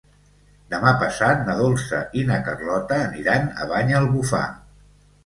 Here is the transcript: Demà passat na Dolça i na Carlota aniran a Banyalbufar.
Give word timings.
Demà 0.73 0.93
passat 1.01 1.43
na 1.49 1.57
Dolça 1.59 1.99
i 2.21 2.23
na 2.29 2.39
Carlota 2.47 2.97
aniran 3.11 3.47
a 3.51 3.69
Banyalbufar. 3.73 4.41